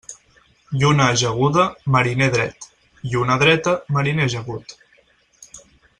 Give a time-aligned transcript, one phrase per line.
[0.83, 1.65] Lluna ajaguda,
[1.97, 2.67] mariner dret;
[3.11, 4.79] lluna dreta, mariner ajagut.